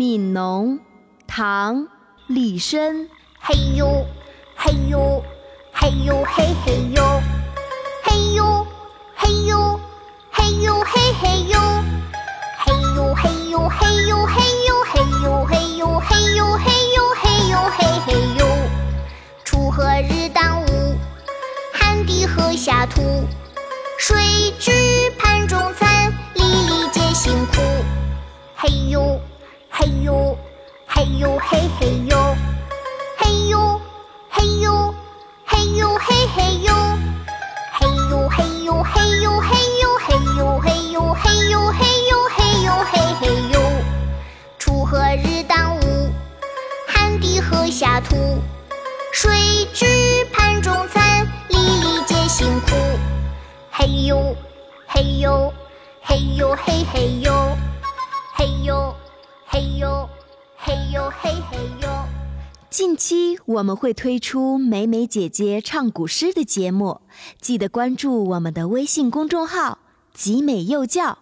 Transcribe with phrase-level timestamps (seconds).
[0.00, 0.78] 悯农》
[1.26, 1.76] 唐·
[2.26, 3.06] 李绅。
[3.38, 4.06] 嘿呦，
[4.56, 5.22] 嘿呦，
[5.74, 7.20] 嘿呦嘿嘿呦，
[8.02, 8.66] 嘿呦，
[9.14, 9.78] 嘿呦，
[10.32, 11.60] 嘿呦嘿嘿呦，
[12.56, 18.08] 嘿呦嘿呦嘿呦嘿呦嘿呦嘿呦嘿呦嘿呦嘿呦嘿嘿
[18.38, 18.46] 呦。
[19.44, 20.96] 锄禾日当午，
[21.74, 23.02] 汗滴禾下土。
[29.90, 30.38] 嘿呦，
[30.86, 32.36] 嘿呦嘿嘿呦。
[33.18, 33.80] 嘿呦，
[34.30, 34.94] 嘿呦，
[35.44, 36.72] 嘿呦嘿嘿呦，
[37.72, 43.60] 嘿呦嘿呦嘿呦嘿呦嘿呦嘿呦嘿呦嘿呦嘿呦嘿嘿呦。
[44.60, 46.12] 锄禾日当午，
[46.86, 48.40] 汗滴禾下土。
[49.10, 52.76] 谁知盘中餐，粒粒皆辛苦。
[53.72, 54.36] 嘿呦，
[54.86, 55.52] 嘿呦，
[56.00, 57.32] 嘿呦嘿嘿呦，
[60.92, 62.04] 哟嘿嘿哟。
[62.68, 67.00] 近期我们会推出美美姐姐唱古诗的节目，
[67.40, 69.78] 记得关注我们的微信公众号
[70.12, 71.18] “集美幼教”。